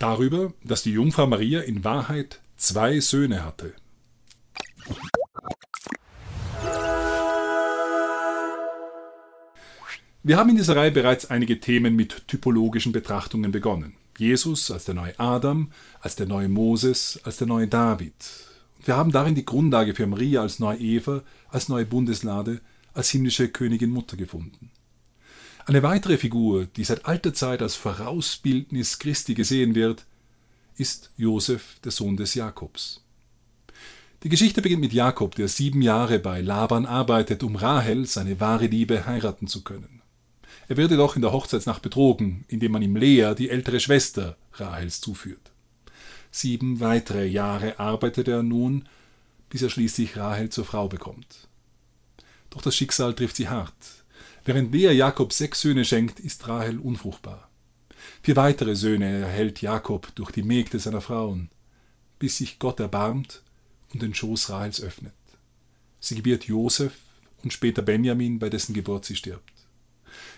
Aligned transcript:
Darüber, 0.00 0.54
dass 0.64 0.82
die 0.82 0.92
Jungfrau 0.92 1.26
Maria 1.26 1.60
in 1.60 1.84
Wahrheit 1.84 2.40
zwei 2.56 3.00
Söhne 3.00 3.44
hatte. 3.44 3.74
Wir 10.22 10.38
haben 10.38 10.48
in 10.48 10.56
dieser 10.56 10.74
Reihe 10.74 10.90
bereits 10.90 11.28
einige 11.28 11.60
Themen 11.60 11.96
mit 11.96 12.26
typologischen 12.28 12.92
Betrachtungen 12.92 13.52
begonnen. 13.52 13.94
Jesus 14.16 14.70
als 14.70 14.86
der 14.86 14.94
neue 14.94 15.20
Adam, 15.20 15.70
als 16.00 16.16
der 16.16 16.26
neue 16.26 16.48
Moses, 16.48 17.20
als 17.24 17.36
der 17.36 17.46
neue 17.46 17.68
David. 17.68 18.14
Wir 18.82 18.96
haben 18.96 19.12
darin 19.12 19.34
die 19.34 19.44
Grundlage 19.44 19.94
für 19.94 20.06
Maria 20.06 20.40
als 20.40 20.60
neue 20.60 20.78
Eva, 20.78 21.22
als 21.50 21.68
neue 21.68 21.84
Bundeslade, 21.84 22.62
als 22.94 23.10
himmlische 23.10 23.48
Königin 23.48 23.90
Mutter 23.90 24.16
gefunden. 24.16 24.70
Eine 25.70 25.84
weitere 25.84 26.18
Figur, 26.18 26.66
die 26.66 26.82
seit 26.82 27.06
alter 27.06 27.32
Zeit 27.32 27.62
als 27.62 27.76
Vorausbildnis 27.76 28.98
Christi 28.98 29.34
gesehen 29.34 29.76
wird, 29.76 30.04
ist 30.76 31.12
Josef, 31.16 31.76
der 31.84 31.92
Sohn 31.92 32.16
des 32.16 32.34
Jakobs. 32.34 33.04
Die 34.24 34.28
Geschichte 34.28 34.62
beginnt 34.62 34.80
mit 34.80 34.92
Jakob, 34.92 35.36
der 35.36 35.46
sieben 35.46 35.80
Jahre 35.80 36.18
bei 36.18 36.40
Laban 36.40 36.86
arbeitet, 36.86 37.44
um 37.44 37.54
Rahel, 37.54 38.04
seine 38.06 38.40
wahre 38.40 38.66
Liebe, 38.66 39.06
heiraten 39.06 39.46
zu 39.46 39.62
können. 39.62 40.02
Er 40.66 40.76
wird 40.76 40.90
jedoch 40.90 41.14
in 41.14 41.22
der 41.22 41.30
Hochzeitsnacht 41.30 41.82
betrogen, 41.82 42.44
indem 42.48 42.72
man 42.72 42.82
ihm 42.82 42.96
Lea, 42.96 43.34
die 43.38 43.48
ältere 43.48 43.78
Schwester 43.78 44.36
Rahels, 44.54 45.00
zuführt. 45.00 45.52
Sieben 46.32 46.80
weitere 46.80 47.28
Jahre 47.28 47.78
arbeitet 47.78 48.26
er 48.26 48.42
nun, 48.42 48.88
bis 49.50 49.62
er 49.62 49.70
schließlich 49.70 50.16
Rahel 50.16 50.48
zur 50.48 50.64
Frau 50.64 50.88
bekommt. 50.88 51.46
Doch 52.50 52.60
das 52.60 52.74
Schicksal 52.74 53.14
trifft 53.14 53.36
sie 53.36 53.48
hart. 53.48 53.99
Während 54.44 54.72
Lea 54.72 54.92
Jakob 54.92 55.32
sechs 55.32 55.60
Söhne 55.60 55.84
schenkt, 55.84 56.20
ist 56.20 56.46
Rahel 56.48 56.78
unfruchtbar. 56.78 57.50
Vier 58.22 58.36
weitere 58.36 58.74
Söhne 58.74 59.20
erhält 59.20 59.62
Jakob 59.62 60.14
durch 60.14 60.30
die 60.30 60.42
Mägde 60.42 60.78
seiner 60.78 61.00
Frauen, 61.00 61.50
bis 62.18 62.38
sich 62.38 62.58
Gott 62.58 62.80
erbarmt 62.80 63.42
und 63.92 64.02
den 64.02 64.14
Schoß 64.14 64.50
Rahels 64.50 64.80
öffnet. 64.80 65.12
Sie 66.00 66.14
gebiert 66.14 66.44
Josef 66.44 66.94
und 67.42 67.52
später 67.52 67.82
Benjamin, 67.82 68.38
bei 68.38 68.48
dessen 68.48 68.74
Geburt 68.74 69.04
sie 69.04 69.16
stirbt. 69.16 69.52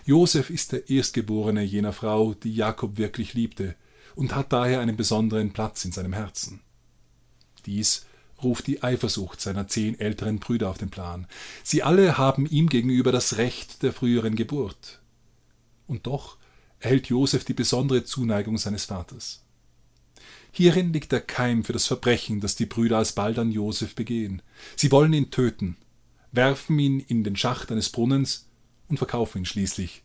Josef 0.04 0.50
ist 0.50 0.72
der 0.72 0.90
Erstgeborene 0.90 1.62
jener 1.62 1.92
Frau, 1.92 2.34
die 2.34 2.54
Jakob 2.54 2.98
wirklich 2.98 3.34
liebte, 3.34 3.76
und 4.14 4.34
hat 4.34 4.52
daher 4.52 4.80
einen 4.80 4.96
besonderen 4.96 5.52
Platz 5.52 5.84
in 5.84 5.92
seinem 5.92 6.12
Herzen. 6.12 6.60
Dies 7.64 8.04
ruft 8.42 8.66
die 8.66 8.82
Eifersucht 8.82 9.40
seiner 9.40 9.68
zehn 9.68 9.98
älteren 9.98 10.38
Brüder 10.38 10.70
auf 10.70 10.78
den 10.78 10.90
Plan. 10.90 11.26
Sie 11.62 11.82
alle 11.82 12.18
haben 12.18 12.46
ihm 12.46 12.68
gegenüber 12.68 13.12
das 13.12 13.36
Recht 13.36 13.82
der 13.82 13.92
früheren 13.92 14.34
Geburt. 14.34 15.00
Und 15.86 16.06
doch 16.06 16.36
erhält 16.80 17.08
Josef 17.08 17.44
die 17.44 17.54
besondere 17.54 18.04
Zuneigung 18.04 18.58
seines 18.58 18.86
Vaters. 18.86 19.42
Hierin 20.52 20.92
liegt 20.92 21.12
der 21.12 21.20
Keim 21.20 21.64
für 21.64 21.72
das 21.72 21.86
Verbrechen, 21.86 22.40
das 22.40 22.56
die 22.56 22.66
Brüder 22.66 22.98
alsbald 22.98 23.38
an 23.38 23.52
Josef 23.52 23.94
begehen. 23.94 24.42
Sie 24.76 24.90
wollen 24.90 25.14
ihn 25.14 25.30
töten, 25.30 25.76
werfen 26.30 26.78
ihn 26.78 27.00
in 27.00 27.24
den 27.24 27.36
Schacht 27.36 27.72
eines 27.72 27.88
Brunnens 27.88 28.48
und 28.88 28.98
verkaufen 28.98 29.38
ihn 29.38 29.46
schließlich. 29.46 30.02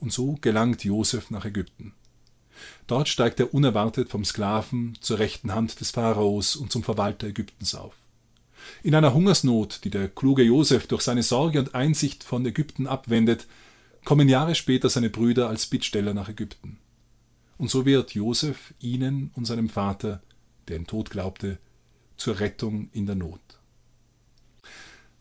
Und 0.00 0.12
so 0.12 0.36
gelangt 0.40 0.84
Josef 0.84 1.30
nach 1.30 1.44
Ägypten. 1.44 1.94
Dort 2.86 3.08
steigt 3.08 3.40
er 3.40 3.52
unerwartet 3.52 4.08
vom 4.08 4.24
Sklaven 4.24 4.96
zur 5.00 5.18
rechten 5.18 5.54
Hand 5.54 5.80
des 5.80 5.90
Pharaos 5.90 6.56
und 6.56 6.72
zum 6.72 6.82
Verwalter 6.82 7.26
Ägyptens 7.26 7.74
auf. 7.74 7.94
In 8.82 8.94
einer 8.94 9.14
Hungersnot, 9.14 9.80
die 9.84 9.90
der 9.90 10.08
kluge 10.08 10.42
Josef 10.42 10.86
durch 10.86 11.02
seine 11.02 11.22
Sorge 11.22 11.58
und 11.58 11.74
Einsicht 11.74 12.24
von 12.24 12.44
Ägypten 12.44 12.86
abwendet, 12.86 13.46
kommen 14.04 14.28
Jahre 14.28 14.54
später 14.54 14.88
seine 14.88 15.10
Brüder 15.10 15.48
als 15.48 15.66
Bittsteller 15.66 16.14
nach 16.14 16.28
Ägypten. 16.28 16.78
Und 17.58 17.70
so 17.70 17.86
wird 17.86 18.14
Josef 18.14 18.74
ihnen 18.80 19.30
und 19.34 19.46
seinem 19.46 19.68
Vater, 19.68 20.22
der 20.68 20.76
in 20.76 20.86
Tod 20.86 21.10
glaubte, 21.10 21.58
zur 22.16 22.38
Rettung 22.40 22.88
in 22.92 23.06
der 23.06 23.14
Not. 23.14 23.40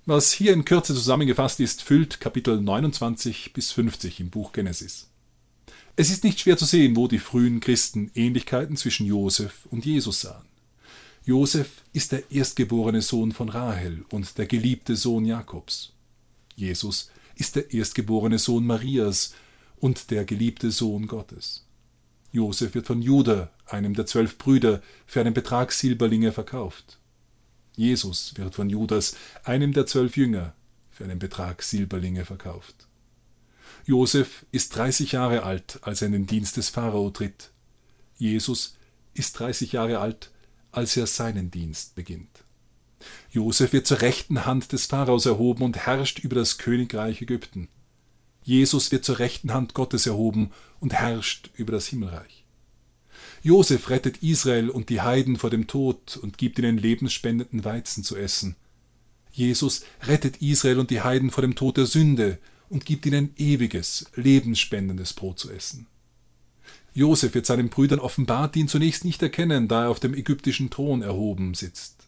Was 0.05 0.31
hier 0.31 0.53
in 0.53 0.66
Kürze 0.66 0.94
zusammengefasst 0.94 1.59
ist, 1.59 1.82
füllt 1.82 2.20
Kapitel 2.20 2.61
29 2.61 3.54
bis 3.54 3.71
50 3.71 4.20
im 4.20 4.30
Buch 4.30 4.52
Genesis. 4.52 5.09
Es 5.98 6.10
ist 6.10 6.26
nicht 6.26 6.42
schwer 6.42 6.58
zu 6.58 6.66
sehen, 6.66 6.95
wo 6.98 7.08
die 7.08 7.20
frühen 7.20 7.61
Christen 7.61 8.11
Ähnlichkeiten 8.16 8.76
zwischen 8.76 9.06
Josef 9.06 9.66
und 9.72 9.86
Jesus 9.86 10.22
sahen. 10.22 10.45
Josef 11.23 11.70
ist 11.94 12.11
der 12.11 12.30
erstgeborene 12.32 13.02
Sohn 13.02 13.32
von 13.32 13.48
Rahel 13.48 14.04
und 14.11 14.38
der 14.38 14.45
geliebte 14.45 14.98
Sohn 14.98 15.26
Jakobs. 15.26 15.94
Jesus 16.56 17.10
ist 17.36 17.56
der 17.56 17.73
erstgeborene 17.73 18.39
Sohn 18.39 18.66
Marias 18.66 19.33
und 19.78 20.11
der 20.11 20.26
geliebte 20.26 20.70
Sohn 20.70 21.08
Gottes. 21.08 21.66
Josef 22.32 22.76
wird 22.76 22.88
von 22.88 23.02
Judah, 23.02 23.50
einem 23.66 23.94
der 23.94 24.06
zwölf 24.06 24.38
Brüder, 24.38 24.82
für 25.08 25.22
einen 25.22 25.33
Betrag 25.33 25.72
Silberlinge 25.72 26.33
verkauft. 26.33 27.00
Jesus 27.77 28.33
wird 28.36 28.54
von 28.56 28.70
Judas, 28.70 29.16
einem 29.45 29.72
der 29.72 29.86
zwölf 29.86 30.17
Jünger, 30.17 30.54
für 30.92 31.06
einen 31.06 31.20
Betrag 31.20 31.64
Silberlinge 31.64 32.26
verkauft. 32.26 32.88
Josef 33.85 34.47
ist 34.51 34.75
30 34.75 35.11
Jahre 35.11 35.43
alt, 35.43 35.79
als 35.83 36.01
er 36.01 36.07
in 36.07 36.13
den 36.13 36.25
Dienst 36.27 36.57
des 36.57 36.69
Pharao 36.69 37.11
tritt. 37.11 37.51
Jesus 38.17 38.77
ist 39.13 39.37
30 39.39 39.73
Jahre 39.73 39.99
alt, 39.99 40.31
als 40.71 40.97
er 40.97 41.05
seinen 41.05 41.51
Dienst 41.51 41.93
beginnt. 41.93 42.43
Josef 43.29 43.73
wird 43.73 43.85
zur 43.85 44.01
rechten 44.01 44.45
Hand 44.45 44.71
des 44.71 44.87
Pharaos 44.87 45.27
erhoben 45.27 45.63
und 45.63 45.77
herrscht 45.77 46.19
über 46.19 46.35
das 46.35 46.57
Königreich 46.57 47.21
Ägypten. 47.21 47.67
Jesus 48.41 48.91
wird 48.91 49.05
zur 49.05 49.19
rechten 49.19 49.53
Hand 49.53 49.75
Gottes 49.75 50.07
erhoben 50.07 50.52
und 50.79 50.93
herrscht 50.93 51.52
über 51.55 51.71
das 51.71 51.85
Himmelreich. 51.87 52.43
Josef 53.43 53.91
rettet 53.91 54.23
Israel 54.23 54.71
und 54.71 54.89
die 54.89 55.02
Heiden 55.02 55.37
vor 55.37 55.52
dem 55.52 55.67
Tod 55.67 56.17
und 56.17 56.39
gibt 56.39 56.57
ihnen 56.57 56.79
lebensspendenden 56.79 57.63
Weizen 57.63 58.03
zu 58.03 58.15
essen. 58.15 58.55
Jesus 59.31 59.83
rettet 60.02 60.41
Israel 60.41 60.79
und 60.79 60.89
die 60.89 61.02
Heiden 61.02 61.29
vor 61.29 61.43
dem 61.43 61.53
Tod 61.53 61.77
der 61.77 61.85
Sünde 61.85 62.39
und 62.70 62.86
gibt 62.86 63.05
ihnen 63.05 63.33
ewiges, 63.37 64.05
lebensspendendes 64.15 65.14
Brot 65.14 65.39
zu 65.39 65.52
essen. 65.52 65.87
Josef 66.93 67.33
wird 67.33 67.45
seinen 67.45 67.70
Brüdern 67.70 67.99
offenbart, 67.99 68.55
die 68.55 68.61
ihn 68.61 68.67
zunächst 68.67 69.03
nicht 69.03 69.21
erkennen, 69.21 69.67
da 69.67 69.83
er 69.83 69.89
auf 69.89 69.99
dem 69.99 70.14
ägyptischen 70.14 70.70
Thron 70.70 71.02
erhoben 71.02 71.53
sitzt. 71.53 72.08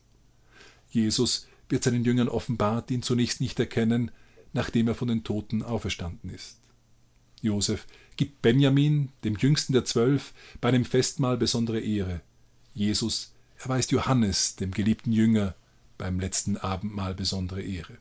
Jesus 0.89 1.47
wird 1.67 1.83
seinen 1.83 2.05
Jüngern 2.05 2.29
offenbart, 2.29 2.89
die 2.89 2.95
ihn 2.95 3.03
zunächst 3.03 3.41
nicht 3.41 3.59
erkennen, 3.59 4.11
nachdem 4.53 4.87
er 4.87 4.95
von 4.95 5.09
den 5.09 5.23
Toten 5.25 5.61
auferstanden 5.61 6.29
ist. 6.29 6.57
Josef 7.41 7.85
gibt 8.15 8.41
Benjamin, 8.41 9.09
dem 9.23 9.35
jüngsten 9.35 9.73
der 9.73 9.85
Zwölf, 9.85 10.33
bei 10.61 10.69
einem 10.69 10.85
Festmahl 10.85 11.37
besondere 11.37 11.81
Ehre. 11.81 12.21
Jesus 12.73 13.33
erweist 13.57 13.91
Johannes, 13.91 14.55
dem 14.55 14.71
geliebten 14.71 15.11
Jünger, 15.11 15.55
beim 15.97 16.19
letzten 16.19 16.57
Abendmahl 16.57 17.13
besondere 17.13 17.61
Ehre. 17.61 17.97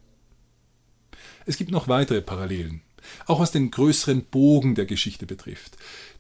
Es 1.47 1.57
gibt 1.57 1.71
noch 1.71 1.87
weitere 1.87 2.21
Parallelen, 2.21 2.83
auch 3.27 3.39
was 3.39 3.53
den 3.53 3.71
größeren 3.71 4.25
Bogen 4.25 4.75
der 4.75 4.84
Geschichte 4.84 5.27
betrifft. 5.27 5.77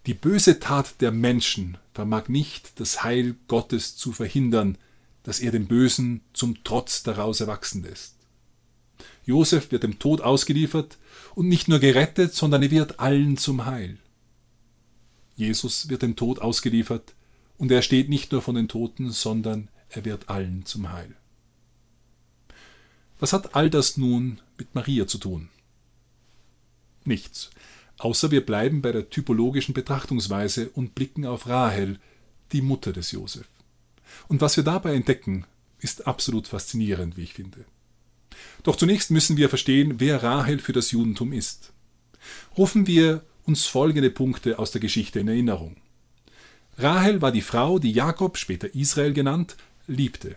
Die 0.06 0.14
böse 0.14 0.60
Tat 0.60 1.00
der 1.00 1.10
Menschen 1.10 1.78
vermag 1.92 2.28
nicht, 2.28 2.78
das 2.80 3.02
Heil 3.02 3.34
Gottes 3.48 3.96
zu 3.96 4.12
verhindern, 4.12 4.78
dass 5.24 5.40
er 5.40 5.50
den 5.50 5.66
Bösen 5.66 6.20
zum 6.32 6.62
Trotz 6.62 7.02
daraus 7.02 7.40
erwachsen 7.40 7.82
lässt. 7.82 8.14
Josef 9.24 9.72
wird 9.72 9.82
dem 9.82 9.98
Tod 9.98 10.20
ausgeliefert 10.20 10.96
und 11.34 11.48
nicht 11.48 11.66
nur 11.66 11.80
gerettet, 11.80 12.32
sondern 12.32 12.62
er 12.62 12.70
wird 12.70 13.00
allen 13.00 13.36
zum 13.36 13.66
Heil. 13.66 13.98
Jesus 15.34 15.88
wird 15.88 16.02
dem 16.02 16.14
Tod 16.14 16.38
ausgeliefert 16.38 17.14
und 17.58 17.72
er 17.72 17.82
steht 17.82 18.08
nicht 18.08 18.30
nur 18.30 18.42
von 18.42 18.54
den 18.54 18.68
Toten, 18.68 19.10
sondern 19.10 19.68
er 19.88 20.04
wird 20.04 20.28
allen 20.28 20.64
zum 20.64 20.92
Heil. 20.92 21.16
Was 23.18 23.32
hat 23.32 23.54
all 23.54 23.70
das 23.70 23.96
nun 23.96 24.40
mit 24.58 24.74
Maria 24.74 25.06
zu 25.06 25.18
tun? 25.18 25.48
Nichts, 27.04 27.50
außer 27.98 28.30
wir 28.30 28.44
bleiben 28.44 28.82
bei 28.82 28.92
der 28.92 29.10
typologischen 29.10 29.74
Betrachtungsweise 29.74 30.70
und 30.70 30.94
blicken 30.94 31.24
auf 31.24 31.46
Rahel, 31.46 31.98
die 32.52 32.62
Mutter 32.62 32.92
des 32.92 33.12
Josef. 33.12 33.46
Und 34.28 34.40
was 34.40 34.56
wir 34.56 34.64
dabei 34.64 34.94
entdecken, 34.94 35.44
ist 35.78 36.06
absolut 36.06 36.48
faszinierend, 36.48 37.16
wie 37.16 37.22
ich 37.22 37.34
finde. 37.34 37.64
Doch 38.62 38.76
zunächst 38.76 39.10
müssen 39.10 39.36
wir 39.36 39.48
verstehen, 39.48 39.94
wer 39.98 40.22
Rahel 40.22 40.58
für 40.58 40.72
das 40.72 40.90
Judentum 40.90 41.32
ist. 41.32 41.72
Rufen 42.56 42.86
wir 42.86 43.24
uns 43.44 43.66
folgende 43.66 44.10
Punkte 44.10 44.58
aus 44.58 44.72
der 44.72 44.80
Geschichte 44.80 45.20
in 45.20 45.28
Erinnerung. 45.28 45.76
Rahel 46.78 47.22
war 47.22 47.32
die 47.32 47.42
Frau, 47.42 47.78
die 47.78 47.92
Jakob, 47.92 48.36
später 48.36 48.74
Israel 48.74 49.12
genannt, 49.12 49.56
liebte. 49.86 50.36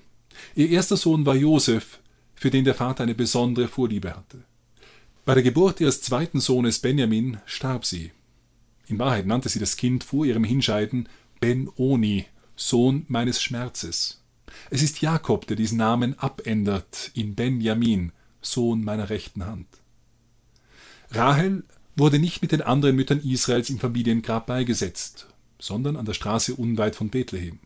Ihr 0.56 0.70
erster 0.70 0.96
Sohn 0.96 1.25
war 1.25 1.36
Josef, 1.36 2.00
für 2.39 2.50
den 2.50 2.63
der 2.63 2.74
Vater 2.74 3.03
eine 3.03 3.15
besondere 3.15 3.68
Vorliebe 3.68 4.15
hatte. 4.15 4.44
Bei 5.25 5.33
der 5.33 5.44
Geburt 5.44 5.81
ihres 5.81 6.01
zweiten 6.01 6.39
Sohnes 6.39 6.80
Benjamin 6.80 7.39
starb 7.45 7.86
sie. 7.86 8.12
In 8.88 8.97
Wahrheit 8.97 9.27
nannte 9.27 9.50
sie 9.50 9.59
das 9.59 9.75
Kind 9.75 10.06
vor 10.06 10.25
ihrem 10.25 10.45
Hinscheiden 10.45 11.09
Ben-Oni, 11.41 12.25
Sohn 12.56 13.06
meines 13.09 13.41
Schmerzes. 13.41 14.21
Es 14.69 14.81
ist 14.81 15.01
Jakob, 15.01 15.47
der 15.47 15.57
diesen 15.57 15.77
Namen 15.77 16.18
abändert 16.18 17.12
in 17.13 17.36
Benjamin, 17.36 18.13
Sohn 18.41 18.86
meiner 18.86 19.09
rechten 19.09 19.45
Hand. 19.45 19.68
Rahel 21.12 21.65
wurde 21.97 22.19
nicht 22.19 22.41
mit 22.41 22.53
den 22.53 22.62
anderen 22.62 22.95
Müttern 22.95 23.19
Israels 23.19 23.69
im 23.69 23.80
Familiengrab 23.80 24.47
beigesetzt. 24.47 25.27
sondern 25.62 25.97
an 25.97 26.06
der 26.06 26.13
Straße 26.13 26.56
unweit 26.56 26.95
von 26.95 27.09
Bethlehem. 27.09 27.59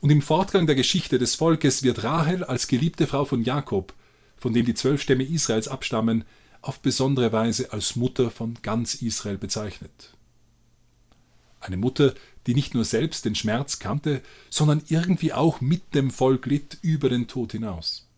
Und 0.00 0.10
im 0.10 0.22
Fortgang 0.22 0.68
der 0.68 0.76
Geschichte 0.76 1.18
des 1.18 1.34
Volkes 1.34 1.82
wird 1.82 2.04
Rahel 2.04 2.44
als 2.44 2.68
geliebte 2.68 3.08
Frau 3.08 3.24
von 3.24 3.42
Jakob, 3.42 3.92
von 4.42 4.52
dem 4.52 4.66
die 4.66 4.74
zwölf 4.74 5.00
Stämme 5.00 5.22
Israels 5.22 5.68
abstammen, 5.68 6.24
auf 6.62 6.80
besondere 6.80 7.30
Weise 7.32 7.72
als 7.72 7.94
Mutter 7.94 8.28
von 8.28 8.58
ganz 8.62 8.96
Israel 8.96 9.38
bezeichnet. 9.38 10.16
Eine 11.60 11.76
Mutter, 11.76 12.12
die 12.48 12.54
nicht 12.56 12.74
nur 12.74 12.84
selbst 12.84 13.24
den 13.24 13.36
Schmerz 13.36 13.78
kannte, 13.78 14.20
sondern 14.50 14.82
irgendwie 14.88 15.32
auch 15.32 15.60
mit 15.60 15.94
dem 15.94 16.10
Volk 16.10 16.46
litt 16.46 16.76
über 16.82 17.08
den 17.08 17.28
Tod 17.28 17.52
hinaus. 17.52 18.08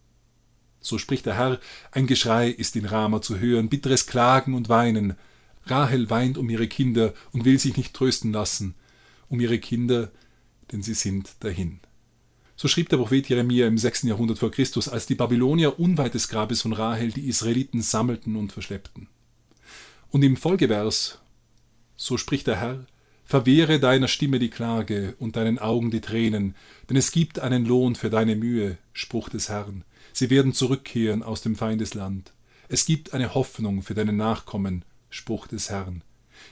So 0.81 0.97
spricht 0.97 1.27
der 1.27 1.37
Herr, 1.37 1.61
ein 1.91 2.07
Geschrei 2.07 2.49
ist 2.49 2.75
in 2.75 2.87
Rama 2.87 3.21
zu 3.21 3.39
hören, 3.39 3.69
bitteres 3.69 4.07
Klagen 4.07 4.55
und 4.55 4.71
Weinen. 4.71 5.17
Rahel 5.67 6.09
weint 6.09 6.39
um 6.39 6.49
ihre 6.49 6.69
Kinder 6.69 7.13
und 7.33 7.45
will 7.45 7.59
sich 7.59 7.77
nicht 7.77 7.93
trösten 7.93 8.33
lassen, 8.33 8.75
um 9.29 9.41
ihre 9.41 9.59
Kinder, 9.59 10.11
denn 10.73 10.83
sie 10.83 10.95
sind 10.95 11.33
dahin. 11.41 11.81
So 12.57 12.69
schrieb 12.69 12.89
der 12.89 12.99
Prophet 12.99 13.29
Jeremia 13.29 13.67
im 13.67 13.79
6. 13.79 14.03
Jahrhundert 14.03 14.39
vor 14.39 14.51
Christus, 14.51 14.89
als 14.89 15.07
die 15.07 15.17
Babylonier 15.17 15.81
unweit 15.81 16.15
des 16.15 16.29
Grabes 16.29 16.63
von 16.63 16.73
Rahel 16.73 17.11
die 17.11 17.29
Israeliten 17.29 17.83
sammelten 17.83 18.37
und 18.37 18.53
verschleppten. 18.53 19.09
Und 20.11 20.23
im 20.23 20.37
Folgevers, 20.37 21.19
so 21.97 22.17
spricht 22.17 22.47
der 22.47 22.61
Herr, 22.61 22.87
verwehre 23.25 23.81
deiner 23.81 24.07
Stimme 24.07 24.39
die 24.39 24.51
Klage 24.51 25.17
und 25.19 25.35
deinen 25.35 25.59
Augen 25.59 25.91
die 25.91 26.01
Tränen, 26.01 26.55
denn 26.89 26.97
es 26.97 27.11
gibt 27.11 27.41
einen 27.41 27.65
Lohn 27.65 27.97
für 27.97 28.11
deine 28.11 28.37
Mühe, 28.37 28.79
Spruch 28.93 29.29
des 29.29 29.49
Herrn. 29.49 29.85
Sie 30.13 30.31
werden 30.31 30.53
zurückkehren 30.53 31.25
aus 31.25 31.41
dem 31.41 31.57
Feindesland. 31.57 32.33
Es 32.69 32.87
gibt 32.87 33.15
eine 33.15 33.35
Hoffnung 33.35 33.83
für 33.83 33.95
deine 33.95 34.13
Nachkommen, 34.13 34.85
Spruch 35.11 35.49
des 35.49 35.71
Herrn. 35.71 36.03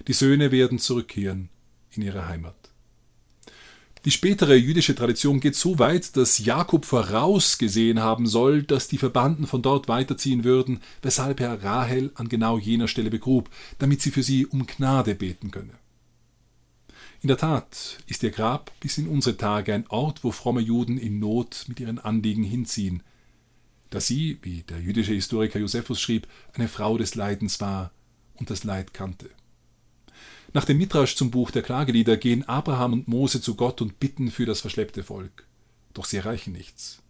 Die 0.08 0.12
Söhne 0.12 0.50
werden 0.50 0.80
zurückkehren 0.80 1.48
in 1.92 2.02
ihre 2.02 2.26
Heimat. 2.26 2.56
Die 4.04 4.10
spätere 4.10 4.56
jüdische 4.56 4.96
Tradition 4.96 5.38
geht 5.38 5.54
so 5.54 5.78
weit, 5.78 6.16
dass 6.16 6.44
Jakob 6.44 6.84
vorausgesehen 6.86 8.00
haben 8.00 8.26
soll, 8.26 8.64
dass 8.64 8.88
die 8.88 8.98
Verbannten 8.98 9.46
von 9.46 9.62
dort 9.62 9.86
weiterziehen 9.86 10.42
würden, 10.42 10.80
weshalb 11.02 11.38
er 11.38 11.62
Rahel 11.62 12.10
an 12.16 12.28
genau 12.28 12.58
jener 12.58 12.88
Stelle 12.88 13.10
begrub, 13.10 13.48
damit 13.78 14.02
sie 14.02 14.10
für 14.10 14.24
sie 14.24 14.44
um 14.44 14.66
Gnade 14.66 15.14
beten 15.14 15.52
könne. 15.52 15.74
In 17.20 17.28
der 17.28 17.36
Tat 17.36 17.98
ist 18.08 18.24
ihr 18.24 18.32
Grab 18.32 18.72
bis 18.80 18.98
in 18.98 19.06
unsere 19.06 19.36
Tage 19.36 19.72
ein 19.72 19.86
Ort, 19.86 20.24
wo 20.24 20.32
fromme 20.32 20.60
Juden 20.60 20.98
in 20.98 21.20
Not 21.20 21.66
mit 21.68 21.78
ihren 21.78 22.00
Anliegen 22.00 22.42
hinziehen, 22.42 23.04
da 23.90 24.00
sie, 24.00 24.38
wie 24.42 24.62
der 24.62 24.80
jüdische 24.80 25.12
Historiker 25.12 25.60
Josephus 25.60 26.00
schrieb, 26.00 26.26
eine 26.54 26.66
Frau 26.66 26.98
des 26.98 27.14
Leidens 27.14 27.60
war 27.60 27.92
und 28.34 28.50
das 28.50 28.64
Leid 28.64 28.92
kannte. 28.94 29.30
Nach 30.54 30.66
dem 30.66 30.76
Midrasch 30.76 31.16
zum 31.16 31.30
Buch 31.30 31.50
der 31.50 31.62
Klagelieder 31.62 32.18
gehen 32.18 32.46
Abraham 32.46 32.92
und 32.92 33.08
Mose 33.08 33.40
zu 33.40 33.54
Gott 33.54 33.80
und 33.80 33.98
bitten 33.98 34.30
für 34.30 34.44
das 34.44 34.60
verschleppte 34.60 35.02
Volk. 35.02 35.46
Doch 35.94 36.04
sie 36.04 36.18
erreichen 36.18 36.52
nichts. 36.52 37.02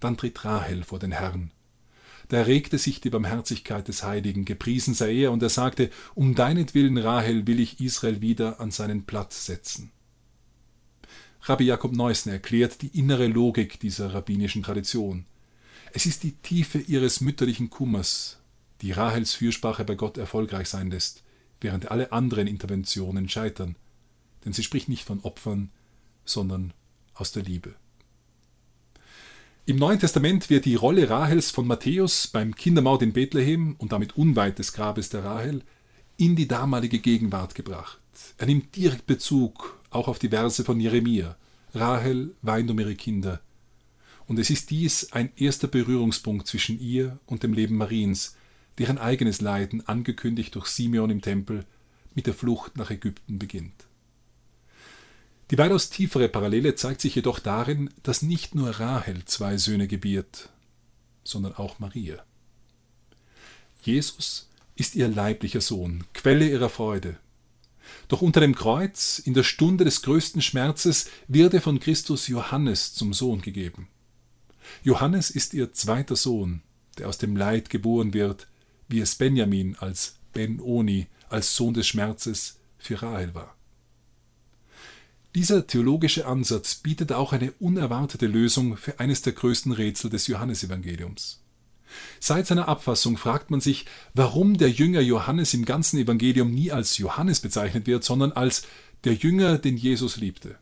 Dann 0.00 0.16
tritt 0.16 0.44
Rahel 0.44 0.82
vor 0.82 0.98
den 0.98 1.12
Herrn. 1.12 1.52
Da 2.28 2.38
erregte 2.38 2.78
sich 2.78 3.00
die 3.00 3.10
Barmherzigkeit 3.10 3.86
des 3.86 4.02
Heiligen, 4.02 4.44
gepriesen 4.44 4.94
sei 4.94 5.14
er, 5.14 5.32
und 5.32 5.42
er 5.42 5.48
sagte, 5.48 5.90
um 6.14 6.34
deinetwillen, 6.34 6.98
Rahel, 6.98 7.46
will 7.46 7.60
ich 7.60 7.80
Israel 7.80 8.20
wieder 8.20 8.60
an 8.60 8.70
seinen 8.70 9.04
Platz 9.04 9.46
setzen. 9.46 9.90
Rabbi 11.42 11.64
Jakob 11.64 11.92
Neusner 11.92 12.34
erklärt 12.34 12.82
die 12.82 12.98
innere 12.98 13.26
Logik 13.26 13.80
dieser 13.80 14.14
rabbinischen 14.14 14.62
Tradition. 14.62 15.26
Es 15.92 16.06
ist 16.06 16.22
die 16.22 16.32
Tiefe 16.32 16.78
ihres 16.78 17.20
mütterlichen 17.20 17.70
Kummers, 17.70 18.38
die 18.80 18.92
Rahels 18.92 19.34
Fürsprache 19.34 19.84
bei 19.84 19.94
Gott 19.94 20.18
erfolgreich 20.18 20.68
sein 20.68 20.90
lässt 20.90 21.24
während 21.60 21.90
alle 21.90 22.12
anderen 22.12 22.46
Interventionen 22.46 23.28
scheitern, 23.28 23.76
denn 24.44 24.52
sie 24.52 24.62
spricht 24.62 24.88
nicht 24.88 25.04
von 25.04 25.20
Opfern, 25.20 25.70
sondern 26.24 26.72
aus 27.14 27.32
der 27.32 27.42
Liebe. 27.42 27.74
Im 29.66 29.76
Neuen 29.76 30.00
Testament 30.00 30.50
wird 30.50 30.64
die 30.64 30.74
Rolle 30.74 31.08
Rahels 31.08 31.50
von 31.50 31.66
Matthäus 31.66 32.26
beim 32.26 32.54
Kindermaut 32.54 33.02
in 33.02 33.12
Bethlehem 33.12 33.76
und 33.78 33.92
damit 33.92 34.16
unweit 34.16 34.58
des 34.58 34.72
Grabes 34.72 35.10
der 35.10 35.24
Rahel 35.24 35.62
in 36.16 36.34
die 36.34 36.48
damalige 36.48 36.98
Gegenwart 36.98 37.54
gebracht. 37.54 37.98
Er 38.38 38.46
nimmt 38.46 38.74
direkt 38.74 39.06
Bezug 39.06 39.78
auch 39.90 40.08
auf 40.08 40.18
die 40.18 40.28
Verse 40.28 40.64
von 40.64 40.80
Jeremia. 40.80 41.36
Rahel 41.74 42.34
weint 42.42 42.70
um 42.70 42.80
ihre 42.80 42.94
Kinder. 42.94 43.40
Und 44.26 44.38
es 44.38 44.50
ist 44.50 44.70
dies 44.70 45.12
ein 45.12 45.30
erster 45.36 45.68
Berührungspunkt 45.68 46.46
zwischen 46.46 46.80
ihr 46.80 47.18
und 47.26 47.42
dem 47.42 47.52
Leben 47.52 47.76
Mariens, 47.76 48.36
deren 48.78 48.98
eigenes 48.98 49.40
Leiden, 49.40 49.86
angekündigt 49.86 50.54
durch 50.54 50.66
Simeon 50.66 51.10
im 51.10 51.22
Tempel, 51.22 51.64
mit 52.14 52.26
der 52.26 52.34
Flucht 52.34 52.76
nach 52.76 52.90
Ägypten 52.90 53.38
beginnt. 53.38 53.86
Die 55.50 55.58
weitaus 55.58 55.90
tiefere 55.90 56.28
Parallele 56.28 56.76
zeigt 56.76 57.00
sich 57.00 57.16
jedoch 57.16 57.40
darin, 57.40 57.90
dass 58.02 58.22
nicht 58.22 58.54
nur 58.54 58.70
Rahel 58.70 59.24
zwei 59.24 59.56
Söhne 59.56 59.88
gebiert, 59.88 60.48
sondern 61.24 61.54
auch 61.54 61.80
Maria. 61.80 62.24
Jesus 63.82 64.48
ist 64.76 64.94
ihr 64.94 65.08
leiblicher 65.08 65.60
Sohn, 65.60 66.04
Quelle 66.14 66.48
ihrer 66.48 66.68
Freude. 66.68 67.16
Doch 68.08 68.22
unter 68.22 68.40
dem 68.40 68.54
Kreuz, 68.54 69.18
in 69.18 69.34
der 69.34 69.42
Stunde 69.42 69.84
des 69.84 70.02
größten 70.02 70.40
Schmerzes, 70.40 71.08
wird 71.26 71.54
er 71.54 71.60
von 71.60 71.80
Christus 71.80 72.28
Johannes 72.28 72.94
zum 72.94 73.12
Sohn 73.12 73.42
gegeben. 73.42 73.88
Johannes 74.84 75.30
ist 75.30 75.54
ihr 75.54 75.72
zweiter 75.72 76.14
Sohn, 76.14 76.62
der 76.98 77.08
aus 77.08 77.18
dem 77.18 77.36
Leid 77.36 77.70
geboren 77.70 78.14
wird, 78.14 78.46
wie 78.90 79.00
es 79.00 79.14
Benjamin 79.14 79.76
als 79.78 80.16
Ben-Oni, 80.32 81.06
als 81.28 81.54
Sohn 81.56 81.74
des 81.74 81.86
Schmerzes 81.86 82.58
für 82.78 83.00
Rahel 83.02 83.34
war. 83.34 83.56
Dieser 85.34 85.66
theologische 85.66 86.26
Ansatz 86.26 86.74
bietet 86.74 87.12
auch 87.12 87.32
eine 87.32 87.52
unerwartete 87.52 88.26
Lösung 88.26 88.76
für 88.76 88.98
eines 88.98 89.22
der 89.22 89.32
größten 89.32 89.70
Rätsel 89.70 90.10
des 90.10 90.26
Johannesevangeliums. 90.26 91.40
Seit 92.18 92.46
seiner 92.46 92.68
Abfassung 92.68 93.16
fragt 93.16 93.50
man 93.50 93.60
sich, 93.60 93.86
warum 94.12 94.56
der 94.58 94.70
Jünger 94.70 95.00
Johannes 95.00 95.54
im 95.54 95.64
ganzen 95.64 95.98
Evangelium 95.98 96.50
nie 96.52 96.72
als 96.72 96.98
Johannes 96.98 97.40
bezeichnet 97.40 97.86
wird, 97.86 98.02
sondern 98.02 98.32
als 98.32 98.62
der 99.04 99.14
Jünger, 99.14 99.58
den 99.58 99.76
Jesus 99.76 100.16
liebte. 100.16 100.56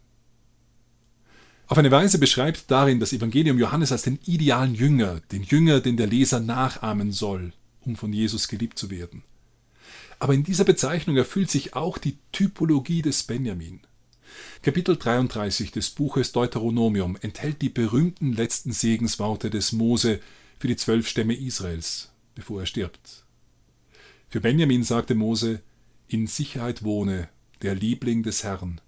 Auf 1.66 1.76
eine 1.76 1.90
Weise 1.90 2.18
beschreibt 2.18 2.70
darin 2.70 3.00
das 3.00 3.12
Evangelium 3.12 3.58
Johannes 3.58 3.92
als 3.92 4.02
den 4.02 4.18
idealen 4.24 4.74
Jünger, 4.74 5.20
den 5.32 5.42
Jünger, 5.42 5.80
den 5.80 5.96
der 5.96 6.06
Leser 6.06 6.40
nachahmen 6.40 7.12
soll, 7.12 7.52
um 7.88 7.96
von 7.96 8.12
Jesus 8.12 8.48
geliebt 8.48 8.78
zu 8.78 8.90
werden. 8.90 9.24
Aber 10.18 10.34
in 10.34 10.44
dieser 10.44 10.64
Bezeichnung 10.64 11.16
erfüllt 11.16 11.50
sich 11.50 11.74
auch 11.74 11.98
die 11.98 12.18
Typologie 12.32 13.02
des 13.02 13.22
Benjamin. 13.22 13.80
Kapitel 14.62 14.96
33 14.96 15.72
des 15.72 15.90
Buches 15.90 16.32
Deuteronomium 16.32 17.16
enthält 17.20 17.62
die 17.62 17.70
berühmten 17.70 18.32
letzten 18.34 18.72
Segensworte 18.72 19.48
des 19.48 19.72
Mose 19.72 20.20
für 20.58 20.68
die 20.68 20.76
zwölf 20.76 21.08
Stämme 21.08 21.34
Israels, 21.34 22.10
bevor 22.34 22.60
er 22.60 22.66
stirbt. 22.66 23.24
Für 24.28 24.40
Benjamin 24.40 24.82
sagte 24.82 25.14
Mose, 25.14 25.62
in 26.08 26.26
Sicherheit 26.26 26.84
wohne 26.84 27.28
der 27.62 27.74
Liebling 27.74 28.22
des 28.22 28.44
Herrn. 28.44 28.80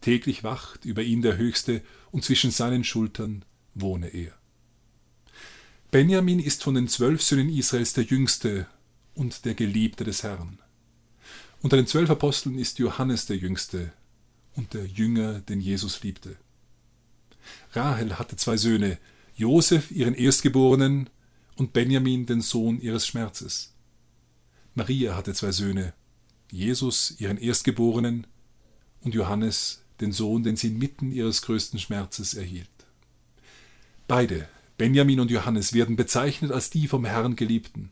Täglich 0.00 0.44
wacht 0.44 0.86
über 0.86 1.02
ihn 1.02 1.20
der 1.20 1.36
Höchste 1.36 1.82
und 2.10 2.24
zwischen 2.24 2.50
seinen 2.50 2.84
Schultern 2.84 3.44
wohne 3.74 4.08
er. 4.08 4.39
Benjamin 5.90 6.38
ist 6.38 6.62
von 6.62 6.76
den 6.76 6.86
zwölf 6.86 7.20
Söhnen 7.20 7.48
Israels 7.48 7.94
der 7.94 8.04
jüngste 8.04 8.68
und 9.14 9.44
der 9.44 9.54
Geliebte 9.54 10.04
des 10.04 10.22
Herrn. 10.22 10.60
Unter 11.62 11.76
den 11.76 11.88
zwölf 11.88 12.08
Aposteln 12.10 12.56
ist 12.58 12.78
Johannes 12.78 13.26
der 13.26 13.36
jüngste 13.36 13.92
und 14.54 14.72
der 14.72 14.86
Jünger, 14.86 15.40
den 15.40 15.60
Jesus 15.60 16.04
liebte. 16.04 16.36
Rahel 17.72 18.20
hatte 18.20 18.36
zwei 18.36 18.56
Söhne, 18.56 18.98
Josef 19.34 19.90
ihren 19.90 20.14
Erstgeborenen 20.14 21.10
und 21.56 21.72
Benjamin 21.72 22.24
den 22.24 22.40
Sohn 22.40 22.80
ihres 22.80 23.04
Schmerzes. 23.04 23.74
Maria 24.74 25.16
hatte 25.16 25.34
zwei 25.34 25.50
Söhne, 25.50 25.92
Jesus 26.52 27.16
ihren 27.18 27.36
Erstgeborenen 27.36 28.28
und 29.00 29.14
Johannes 29.14 29.82
den 30.00 30.12
Sohn, 30.12 30.44
den 30.44 30.56
sie 30.56 30.68
inmitten 30.68 31.10
ihres 31.10 31.42
größten 31.42 31.80
Schmerzes 31.80 32.34
erhielt. 32.34 32.68
Beide 34.06 34.48
Benjamin 34.80 35.20
und 35.20 35.30
Johannes 35.30 35.74
werden 35.74 35.94
bezeichnet 35.94 36.52
als 36.52 36.70
die 36.70 36.88
vom 36.88 37.04
Herrn 37.04 37.36
Geliebten. 37.36 37.90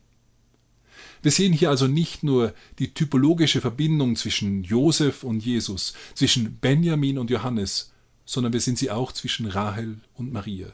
Wir 1.21 1.29
sehen 1.29 1.53
hier 1.53 1.69
also 1.69 1.85
nicht 1.85 2.23
nur 2.23 2.51
die 2.79 2.95
typologische 2.95 3.61
Verbindung 3.61 4.15
zwischen 4.15 4.63
Josef 4.63 5.23
und 5.23 5.45
Jesus, 5.45 5.93
zwischen 6.15 6.57
Benjamin 6.57 7.19
und 7.19 7.29
Johannes, 7.29 7.93
sondern 8.25 8.53
wir 8.53 8.59
sehen 8.59 8.75
sie 8.75 8.89
auch 8.89 9.11
zwischen 9.11 9.45
Rahel 9.45 9.99
und 10.15 10.33
Maria. 10.33 10.73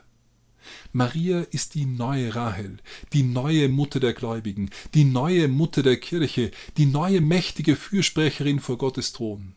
Maria 0.93 1.41
ist 1.51 1.75
die 1.75 1.85
neue 1.85 2.33
Rahel, 2.33 2.77
die 3.11 3.23
neue 3.23 3.67
Mutter 3.67 3.99
der 3.99 4.13
Gläubigen, 4.13 4.69
die 4.93 5.03
neue 5.03 5.49
Mutter 5.49 5.83
der 5.83 5.97
Kirche, 5.97 6.51
die 6.77 6.85
neue 6.85 7.19
mächtige 7.19 7.75
Fürsprecherin 7.75 8.61
vor 8.61 8.77
Gottes 8.77 9.11
Thron. 9.11 9.51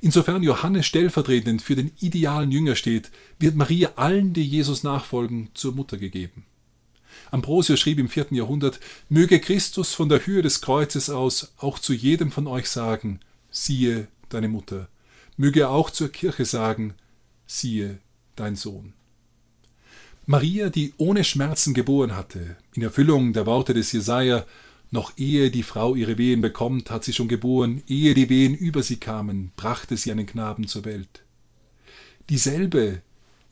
Insofern 0.00 0.42
Johannes 0.42 0.86
stellvertretend 0.86 1.62
für 1.62 1.74
den 1.74 1.92
idealen 2.00 2.50
Jünger 2.50 2.76
steht, 2.76 3.10
wird 3.38 3.56
Maria 3.56 3.92
allen, 3.96 4.32
die 4.32 4.46
Jesus 4.46 4.82
nachfolgen, 4.82 5.50
zur 5.54 5.74
Mutter 5.74 5.96
gegeben. 5.96 6.44
Ambrosius 7.30 7.80
schrieb 7.80 7.98
im 7.98 8.08
vierten 8.08 8.34
Jahrhundert, 8.34 8.80
möge 9.08 9.40
Christus 9.40 9.94
von 9.94 10.08
der 10.08 10.26
Höhe 10.26 10.42
des 10.42 10.60
Kreuzes 10.60 11.10
aus 11.10 11.52
auch 11.56 11.78
zu 11.78 11.92
jedem 11.92 12.30
von 12.30 12.46
euch 12.46 12.68
sagen, 12.68 13.20
siehe 13.50 14.08
deine 14.28 14.48
Mutter. 14.48 14.88
möge 15.36 15.60
er 15.60 15.70
auch 15.70 15.90
zur 15.90 16.10
Kirche 16.10 16.44
sagen, 16.44 16.94
siehe 17.46 17.98
dein 18.36 18.56
Sohn. 18.56 18.92
Maria, 20.26 20.70
die 20.70 20.94
ohne 20.98 21.24
Schmerzen 21.24 21.74
geboren 21.74 22.14
hatte, 22.14 22.56
in 22.74 22.82
Erfüllung 22.82 23.32
der 23.32 23.46
Worte 23.46 23.74
des 23.74 23.90
Jesaja, 23.92 24.46
noch 24.92 25.16
ehe 25.16 25.50
die 25.50 25.62
Frau 25.62 25.94
ihre 25.94 26.18
Wehen 26.18 26.42
bekommt, 26.42 26.90
hat 26.90 27.02
sie 27.02 27.14
schon 27.14 27.26
geboren, 27.26 27.82
ehe 27.88 28.14
die 28.14 28.28
Wehen 28.28 28.54
über 28.54 28.82
sie 28.82 28.98
kamen, 28.98 29.50
brachte 29.56 29.96
sie 29.96 30.12
einen 30.12 30.26
Knaben 30.26 30.68
zur 30.68 30.84
Welt. 30.84 31.24
Dieselbe 32.28 33.00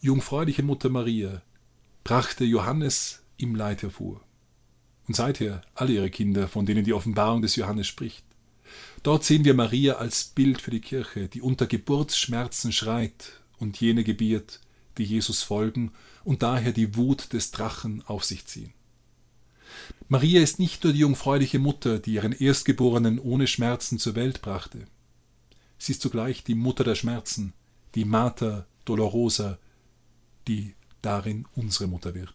jungfräuliche 0.00 0.62
Mutter 0.62 0.90
Maria 0.90 1.42
brachte 2.04 2.44
Johannes 2.44 3.22
im 3.38 3.54
Leid 3.54 3.82
hervor. 3.82 4.20
Und 5.08 5.16
seither 5.16 5.62
alle 5.74 5.94
ihre 5.94 6.10
Kinder, 6.10 6.46
von 6.46 6.66
denen 6.66 6.84
die 6.84 6.92
Offenbarung 6.92 7.42
des 7.42 7.56
Johannes 7.56 7.86
spricht. 7.86 8.24
Dort 9.02 9.24
sehen 9.24 9.44
wir 9.44 9.54
Maria 9.54 9.94
als 9.94 10.24
Bild 10.24 10.60
für 10.60 10.70
die 10.70 10.80
Kirche, 10.80 11.28
die 11.28 11.40
unter 11.40 11.66
Geburtsschmerzen 11.66 12.70
schreit 12.70 13.40
und 13.58 13.80
jene 13.80 14.04
gebiert, 14.04 14.60
die 14.98 15.04
Jesus 15.04 15.42
folgen 15.42 15.92
und 16.22 16.42
daher 16.42 16.72
die 16.72 16.96
Wut 16.96 17.32
des 17.32 17.50
Drachen 17.50 18.02
auf 18.06 18.24
sich 18.24 18.46
ziehen. 18.46 18.72
Maria 20.08 20.40
ist 20.40 20.58
nicht 20.58 20.82
nur 20.84 20.92
die 20.92 21.00
jungfräuliche 21.00 21.58
Mutter, 21.58 21.98
die 21.98 22.14
ihren 22.14 22.32
Erstgeborenen 22.32 23.18
ohne 23.18 23.46
Schmerzen 23.46 23.98
zur 23.98 24.14
Welt 24.14 24.42
brachte. 24.42 24.86
Sie 25.78 25.92
ist 25.92 26.02
zugleich 26.02 26.44
die 26.44 26.54
Mutter 26.54 26.84
der 26.84 26.94
Schmerzen, 26.94 27.52
die 27.94 28.04
Mater 28.04 28.66
Dolorosa, 28.84 29.58
die 30.48 30.74
darin 31.02 31.46
unsere 31.54 31.86
Mutter 31.86 32.14
wird. 32.14 32.34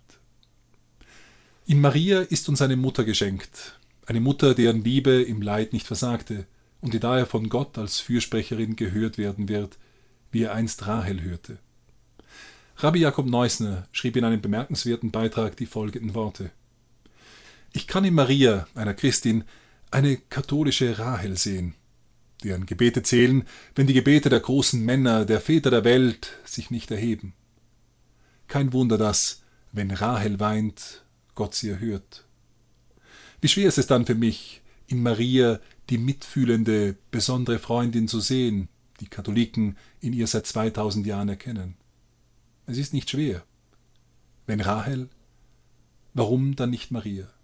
In 1.68 1.82
Maria 1.82 2.22
ist 2.22 2.48
uns 2.48 2.62
eine 2.62 2.78
Mutter 2.78 3.04
geschenkt, 3.04 3.80
eine 4.06 4.22
Mutter, 4.22 4.54
deren 4.54 4.84
Liebe 4.84 5.22
im 5.24 5.42
Leid 5.42 5.74
nicht 5.74 5.88
versagte 5.88 6.46
und 6.82 6.94
die 6.94 7.00
daher 7.00 7.26
von 7.26 7.50
Gott 7.50 7.78
als 7.78 8.00
Fürsprecherin 8.00 8.76
gehört 8.76 9.18
werden 9.18 9.50
wird, 9.50 9.78
wie 10.32 10.44
er 10.44 10.54
einst 10.54 10.86
Rahel 10.86 11.22
hörte. 11.22 11.58
Rabbi 12.78 13.00
Jakob 13.00 13.26
Neusner 13.26 13.88
schrieb 13.92 14.16
in 14.18 14.26
einem 14.26 14.42
bemerkenswerten 14.42 15.10
Beitrag 15.10 15.56
die 15.58 15.66
folgenden 15.66 16.14
Worte. 16.14 16.52
Ich 17.76 17.88
kann 17.88 18.06
in 18.06 18.14
Maria, 18.14 18.70
einer 18.74 18.94
Christin, 18.94 19.44
eine 19.92 20.16
katholische 20.16 20.98
Rahel 20.98 21.36
sehen, 21.36 21.76
deren 22.42 22.66
Gebete 22.66 23.04
zählen, 23.04 23.44
wenn 23.76 23.86
die 23.86 23.94
Gebete 23.94 24.30
der 24.30 24.40
großen 24.40 24.82
Männer, 24.82 25.26
der 25.26 25.42
Väter 25.42 25.72
der 25.72 25.84
Welt 25.84 26.32
sich 26.46 26.72
nicht 26.72 26.90
erheben. 26.90 27.34
Kein 28.48 28.72
Wunder, 28.72 28.98
dass, 28.98 29.44
wenn 29.74 29.92
Rahel 29.92 30.40
weint, 30.40 31.04
Gott 31.36 31.54
sie 31.54 31.68
erhört. 31.68 32.24
Wie 33.42 33.50
schwer 33.50 33.68
ist 33.68 33.78
es 33.78 33.88
dann 33.88 34.06
für 34.06 34.16
mich, 34.16 34.62
in 34.88 35.04
Maria 35.04 35.60
die 35.90 35.98
mitfühlende, 35.98 36.96
besondere 37.12 37.60
Freundin 37.60 38.08
zu 38.08 38.22
sehen, 38.22 38.70
die 39.02 39.08
Katholiken 39.08 39.76
in 40.00 40.14
ihr 40.14 40.28
seit 40.28 40.48
2000 40.48 41.06
Jahren 41.06 41.28
erkennen. 41.28 41.76
Es 42.68 42.78
ist 42.78 42.94
nicht 42.94 43.10
schwer. 43.10 43.44
Wenn 44.48 44.62
Rahel, 44.62 45.10
warum 46.14 46.56
dann 46.56 46.70
nicht 46.70 46.90
Maria? 46.90 47.35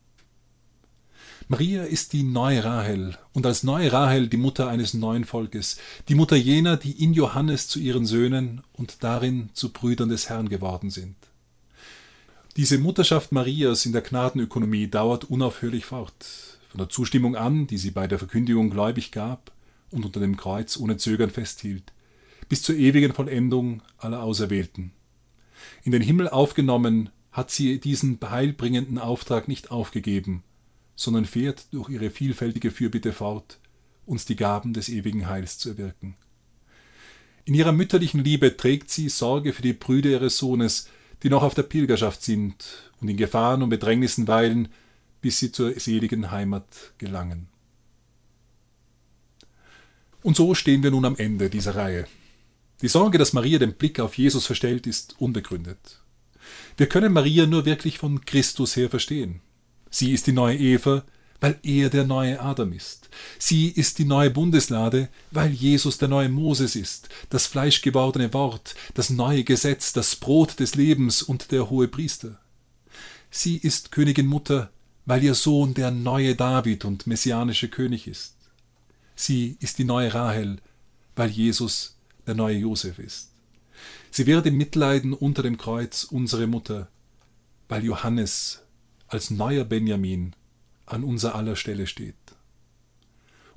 Maria 1.52 1.84
ist 1.84 2.14
die 2.14 2.24
neue 2.24 2.64
Rahel 2.64 3.18
und 3.34 3.46
als 3.46 3.64
neue 3.64 3.92
Rahel 3.92 4.30
die 4.30 4.38
Mutter 4.38 4.70
eines 4.70 4.94
neuen 4.94 5.26
Volkes, 5.26 5.78
die 6.08 6.16
Mutter 6.16 6.38
jener, 6.38 6.78
die 6.78 7.04
in 7.04 7.12
Johannes 7.12 7.68
zu 7.68 7.78
ihren 7.78 8.06
Söhnen 8.06 8.62
und 8.72 9.04
darin 9.04 9.50
zu 9.52 9.74
Brüdern 9.74 10.08
des 10.08 10.30
Herrn 10.30 10.48
geworden 10.48 10.92
sind. 10.92 11.18
Diese 12.56 12.78
Mutterschaft 12.78 13.34
Marias 13.34 13.86
in 13.86 13.92
der 13.92 14.02
Gnadenökonomie 14.02 14.88
dauert 14.88 15.26
unaufhörlich 15.26 15.84
fort, 15.84 16.58
von 16.70 16.78
der 16.78 16.88
Zustimmung 16.88 17.36
an, 17.36 17.68
die 17.68 17.78
sie 17.78 17.92
bei 17.92 18.08
der 18.08 18.18
Verkündigung 18.18 18.70
gläubig 18.70 19.12
gab 19.12 19.52
und 19.90 20.06
unter 20.06 20.22
dem 20.22 20.38
Kreuz 20.38 20.78
ohne 20.78 20.96
Zögern 20.96 21.32
festhielt, 21.32 21.92
bis 22.48 22.62
zur 22.62 22.76
ewigen 22.76 23.12
Vollendung 23.12 23.82
aller 23.98 24.24
Auserwählten. 24.24 24.94
In 25.84 25.92
den 25.92 26.02
Himmel 26.02 26.30
aufgenommen 26.30 27.10
hat 27.34 27.52
sie 27.52 27.82
diesen 27.82 28.20
heilbringenden 28.24 29.00
Auftrag 29.00 29.50
nicht 29.50 29.70
aufgegeben, 29.70 30.44
sondern 30.96 31.26
fährt 31.26 31.66
durch 31.72 31.90
ihre 31.90 32.10
vielfältige 32.10 32.72
Fürbitte 32.72 33.14
fort, 33.14 33.60
uns 34.06 34.26
die 34.26 34.36
Gaben 34.36 34.74
des 34.74 34.90
ewigen 34.90 35.28
Heils 35.28 35.58
zu 35.58 35.70
erwirken. 35.70 36.16
In 37.46 37.54
ihrer 37.54 37.72
mütterlichen 37.72 38.24
Liebe 38.24 38.56
trägt 38.56 38.92
sie 38.92 39.10
Sorge 39.10 39.54
für 39.54 39.62
die 39.62 39.74
Brüder 39.74 40.10
ihres 40.10 40.38
Sohnes, 40.38 40.90
die 41.24 41.30
noch 41.30 41.44
auf 41.44 41.54
der 41.54 41.64
Pilgerschaft 41.64 42.24
sind 42.24 42.92
und 43.00 43.08
in 43.08 43.18
Gefahren 43.18 43.64
und 43.64 43.70
Bedrängnissen 43.70 44.28
weilen, 44.28 44.70
bis 45.22 45.40
sie 45.40 45.52
zur 45.52 45.80
seligen 45.80 46.32
Heimat 46.32 46.94
gelangen. 46.98 47.48
Und 50.24 50.36
so 50.36 50.54
stehen 50.54 50.84
wir 50.84 50.92
nun 50.92 51.06
am 51.06 51.16
Ende 51.16 51.50
dieser 51.50 51.76
Reihe. 51.76 52.06
Die 52.82 52.88
Sorge, 52.88 53.18
dass 53.18 53.34
Maria 53.34 53.60
den 53.60 53.74
Blick 53.74 54.00
auf 54.00 54.18
Jesus 54.18 54.46
verstellt, 54.46 54.88
ist 54.88 55.20
unbegründet. 55.20 56.00
Wir 56.78 56.88
können 56.88 57.14
Maria 57.14 57.46
nur 57.46 57.66
wirklich 57.66 57.98
von 57.98 58.26
Christus 58.26 58.76
her 58.76 58.90
verstehen. 58.90 59.42
Sie 59.92 60.12
ist 60.12 60.26
die 60.26 60.32
neue 60.32 60.58
Eva, 60.58 61.04
weil 61.42 61.60
er 61.64 61.90
der 61.90 62.06
neue 62.06 62.40
Adam 62.40 62.72
ist. 62.72 63.10
Sie 63.38 63.68
ist 63.68 64.00
die 64.00 64.06
neue 64.06 64.30
Bundeslade, 64.30 65.10
weil 65.32 65.52
Jesus 65.52 65.98
der 65.98 66.08
neue 66.08 66.30
Moses 66.30 66.76
ist, 66.76 67.10
das 67.30 67.48
fleischgewordene 67.48 68.34
Wort, 68.34 68.76
das 68.94 69.10
neue 69.10 69.44
Gesetz, 69.44 69.92
das 69.92 70.16
Brot 70.16 70.60
des 70.60 70.76
Lebens 70.76 71.22
und 71.22 71.52
der 71.52 71.70
hohe 71.70 71.88
Priester. 71.88 72.40
Sie 73.30 73.58
ist 73.58 73.92
Königin 73.92 74.28
Mutter, 74.28 74.72
weil 75.06 75.24
ihr 75.24 75.36
Sohn 75.36 75.74
der 75.74 75.92
neue 75.92 76.36
David 76.36 76.86
und 76.86 77.08
messianische 77.08 77.70
König 77.70 78.08
ist. 78.08 78.36
Sie 79.16 79.58
ist 79.60 79.78
die 79.78 79.84
neue 79.84 80.14
Rahel, 80.14 80.58
weil 81.16 81.30
Jesus 81.30 81.98
der 82.28 82.36
neue 82.36 82.58
Josef 82.58 83.00
ist. 83.00 83.30
Sie 84.12 84.28
wird 84.28 84.46
im 84.46 84.58
Mitleiden 84.58 85.14
unter 85.14 85.42
dem 85.42 85.58
Kreuz 85.58 86.04
unsere 86.04 86.46
Mutter, 86.46 86.88
weil 87.68 87.84
Johannes 87.84 88.62
als 89.12 89.30
neuer 89.30 89.66
Benjamin 89.66 90.34
an 90.86 91.04
unser 91.04 91.36
aller 91.36 91.58
Stelle 91.58 91.86
steht. 91.86 92.16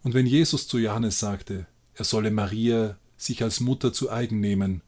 Und 0.03 0.13
wenn 0.15 0.27
Jesus 0.27 0.67
zu 0.69 0.79
Johannes 0.79 1.21
sagte, 1.21 1.67
er 1.95 2.05
solle 2.05 2.31
Maria 2.33 2.97
sich 3.17 3.43
als 3.43 3.61
Mutter 3.61 3.93
zu 3.93 4.11
eigen 4.11 4.41
nehmen, 4.41 4.83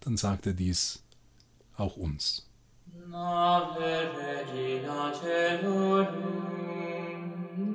dann 0.00 0.16
sagt 0.16 0.46
er 0.46 0.52
dies 0.52 1.02
auch 1.76 1.96
uns. 1.96 2.46
Ave 3.10 4.10
Regina 4.18 5.12
Celorum, 5.12 6.12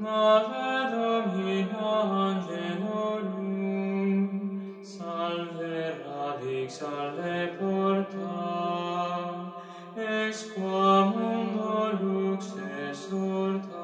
Ave 0.06 0.92
Domina 0.94 1.90
Angelorum, 2.30 3.44
Salve 4.84 5.98
radix 6.06 6.78
salve 6.78 7.50
porta, 7.60 8.38
Ex 9.96 10.46
luce 12.38 13.10
sur 13.10 13.77